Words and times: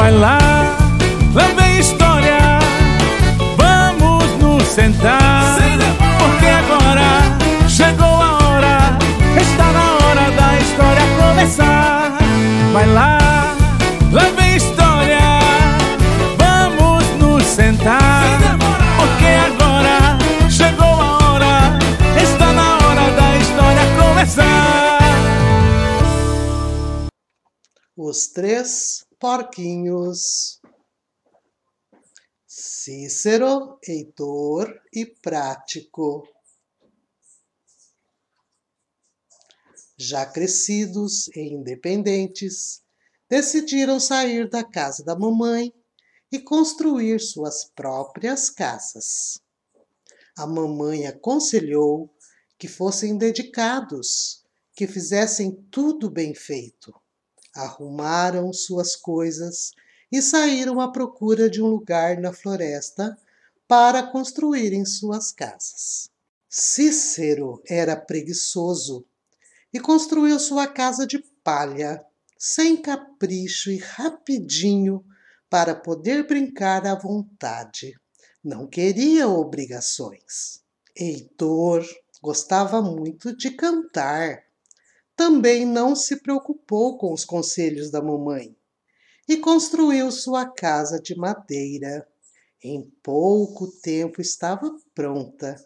Vai 0.00 0.12
lá, 0.12 0.38
lá 1.34 1.42
vem 1.58 1.78
história. 1.78 2.38
Vamos 3.58 4.24
nos 4.38 4.66
sentar. 4.66 5.58
Porque 6.18 6.46
agora 6.46 7.68
chegou 7.68 8.06
a 8.06 8.38
hora. 8.38 8.96
Está 9.38 9.70
na 9.72 9.92
hora 9.96 10.30
da 10.30 10.56
história 10.56 11.02
começar. 11.18 12.18
Vai 12.72 12.86
lá, 12.86 13.18
lá 14.10 14.22
vem 14.38 14.56
história. 14.56 15.20
Vamos 16.38 17.04
nos 17.18 17.44
sentar. 17.44 18.24
Porque 18.96 19.26
agora 19.26 20.16
chegou 20.48 20.86
a 20.86 21.18
hora. 21.28 21.78
Está 22.16 22.50
na 22.54 22.78
hora 22.78 23.10
da 23.10 23.36
história 23.36 23.82
começar. 23.98 24.98
Os 27.98 28.28
três 28.28 29.09
porquinhos. 29.20 30.58
Cícero, 32.46 33.78
Heitor 33.86 34.80
e 34.90 35.04
Prático. 35.04 36.26
Já 39.98 40.24
crescidos 40.24 41.28
e 41.36 41.52
independentes, 41.52 42.82
decidiram 43.28 44.00
sair 44.00 44.48
da 44.48 44.64
casa 44.64 45.04
da 45.04 45.14
mamãe 45.14 45.72
e 46.32 46.40
construir 46.40 47.20
suas 47.20 47.66
próprias 47.76 48.48
casas. 48.48 49.38
A 50.36 50.46
mamãe 50.46 51.06
aconselhou 51.06 52.10
que 52.58 52.66
fossem 52.66 53.18
dedicados, 53.18 54.42
que 54.74 54.86
fizessem 54.86 55.52
tudo 55.70 56.10
bem 56.10 56.34
feito 56.34 56.99
arrumaram 57.54 58.52
suas 58.52 58.94
coisas 58.96 59.72
e 60.10 60.20
saíram 60.20 60.80
à 60.80 60.90
procura 60.90 61.48
de 61.48 61.62
um 61.62 61.66
lugar 61.66 62.18
na 62.18 62.32
floresta 62.32 63.16
para 63.68 64.02
construírem 64.02 64.84
suas 64.84 65.30
casas. 65.30 66.10
Cícero 66.48 67.62
era 67.68 67.96
preguiçoso 67.96 69.06
e 69.72 69.78
construiu 69.78 70.38
sua 70.40 70.66
casa 70.66 71.06
de 71.06 71.18
palha, 71.44 72.04
sem 72.36 72.76
capricho 72.76 73.70
e 73.70 73.76
rapidinho, 73.76 75.04
para 75.48 75.74
poder 75.74 76.26
brincar 76.26 76.86
à 76.86 76.94
vontade. 76.94 77.94
Não 78.42 78.66
queria 78.66 79.28
obrigações. 79.28 80.60
Heitor 80.96 81.86
gostava 82.20 82.82
muito 82.82 83.36
de 83.36 83.50
cantar 83.50 84.42
também 85.20 85.66
não 85.66 85.94
se 85.94 86.16
preocupou 86.16 86.96
com 86.96 87.12
os 87.12 87.26
conselhos 87.26 87.90
da 87.90 88.00
mamãe 88.00 88.56
e 89.28 89.36
construiu 89.36 90.10
sua 90.10 90.46
casa 90.46 90.98
de 90.98 91.14
madeira. 91.14 92.08
Em 92.64 92.90
pouco 93.02 93.66
tempo 93.82 94.22
estava 94.22 94.74
pronta. 94.94 95.62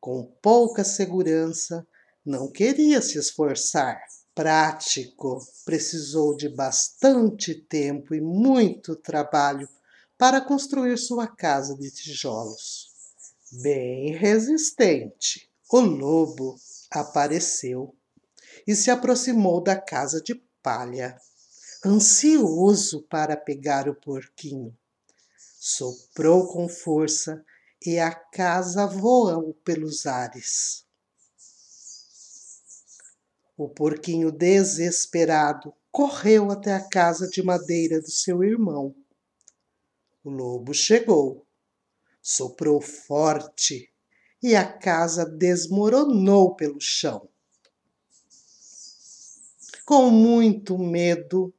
Com 0.00 0.32
pouca 0.40 0.84
segurança, 0.84 1.84
não 2.24 2.48
queria 2.48 3.02
se 3.02 3.18
esforçar. 3.18 4.00
Prático, 4.36 5.40
precisou 5.64 6.36
de 6.36 6.48
bastante 6.48 7.56
tempo 7.56 8.14
e 8.14 8.20
muito 8.20 8.94
trabalho 8.94 9.68
para 10.16 10.40
construir 10.40 10.96
sua 10.96 11.26
casa 11.26 11.74
de 11.74 11.90
tijolos. 11.90 12.92
Bem 13.50 14.12
resistente, 14.12 15.50
o 15.72 15.80
lobo 15.80 16.54
apareceu 16.92 17.96
e 18.66 18.74
se 18.74 18.90
aproximou 18.90 19.60
da 19.60 19.76
casa 19.76 20.20
de 20.20 20.34
palha, 20.62 21.20
ansioso 21.84 23.02
para 23.02 23.36
pegar 23.36 23.88
o 23.88 23.94
porquinho. 23.94 24.76
Soprou 25.58 26.46
com 26.48 26.68
força 26.68 27.44
e 27.84 27.98
a 27.98 28.14
casa 28.14 28.86
voou 28.86 29.54
pelos 29.64 30.06
ares. 30.06 30.84
O 33.56 33.68
porquinho, 33.68 34.30
desesperado, 34.30 35.74
correu 35.90 36.50
até 36.50 36.72
a 36.72 36.88
casa 36.88 37.28
de 37.28 37.42
madeira 37.42 38.00
do 38.00 38.10
seu 38.10 38.42
irmão. 38.42 38.94
O 40.24 40.30
lobo 40.30 40.72
chegou, 40.72 41.46
soprou 42.20 42.80
forte 42.80 43.92
e 44.42 44.56
a 44.56 44.64
casa 44.64 45.26
desmoronou 45.26 46.54
pelo 46.54 46.80
chão 46.80 47.31
com 49.84 50.10
muito 50.10 50.78
medo, 50.78 51.52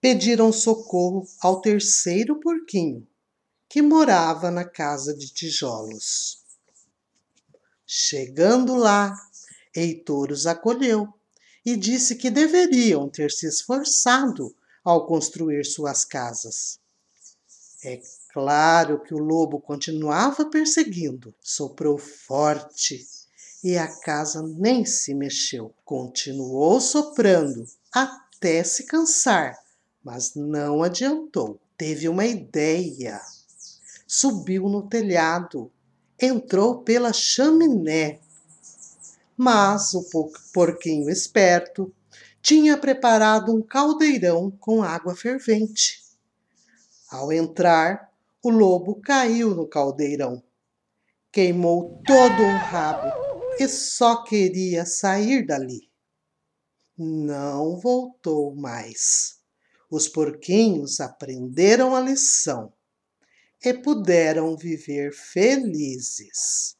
pediram 0.00 0.52
socorro 0.52 1.26
ao 1.40 1.60
terceiro 1.60 2.40
porquinho, 2.40 3.06
que 3.68 3.80
morava 3.80 4.50
na 4.50 4.64
casa 4.64 5.14
de 5.14 5.32
tijolos. 5.32 6.42
Chegando 7.86 8.74
lá, 8.74 9.14
Heitor 9.74 10.30
os 10.32 10.46
acolheu 10.46 11.08
e 11.64 11.76
disse 11.76 12.16
que 12.16 12.30
deveriam 12.30 13.08
ter 13.08 13.30
se 13.30 13.46
esforçado 13.46 14.54
ao 14.84 15.06
construir 15.06 15.64
suas 15.64 16.04
casas. 16.04 16.80
É 17.84 18.00
claro 18.32 19.00
que 19.02 19.14
o 19.14 19.18
lobo 19.18 19.60
continuava 19.60 20.48
perseguindo, 20.48 21.34
soprou 21.40 21.98
forte 21.98 23.06
e 23.62 23.78
a 23.78 23.86
casa 23.86 24.42
nem 24.42 24.84
se 24.84 25.14
mexeu. 25.14 25.72
Continuou 25.84 26.80
soprando 26.80 27.64
até 27.92 28.64
se 28.64 28.84
cansar, 28.84 29.56
mas 30.02 30.34
não 30.34 30.82
adiantou. 30.82 31.60
Teve 31.76 32.08
uma 32.08 32.26
ideia. 32.26 33.20
Subiu 34.06 34.68
no 34.68 34.88
telhado, 34.88 35.70
entrou 36.20 36.82
pela 36.82 37.12
chaminé. 37.12 38.18
Mas 39.36 39.94
o 39.94 40.04
porquinho 40.52 41.08
esperto 41.08 41.92
tinha 42.42 42.76
preparado 42.76 43.54
um 43.54 43.62
caldeirão 43.62 44.50
com 44.50 44.82
água 44.82 45.14
fervente. 45.14 46.02
Ao 47.08 47.32
entrar, 47.32 48.10
o 48.42 48.50
lobo 48.50 48.96
caiu 48.96 49.54
no 49.54 49.66
caldeirão, 49.66 50.42
queimou 51.30 52.02
todo 52.04 52.42
o 52.42 52.56
rabo 52.56 53.21
e 53.58 53.68
só 53.68 54.22
queria 54.24 54.84
sair 54.84 55.46
dali. 55.46 55.90
Não 56.96 57.78
voltou 57.80 58.54
mais. 58.54 59.40
Os 59.90 60.08
porquinhos 60.08 61.00
aprenderam 61.00 61.94
a 61.94 62.00
lição 62.00 62.72
e 63.64 63.74
puderam 63.74 64.56
viver 64.56 65.12
felizes. 65.12 66.76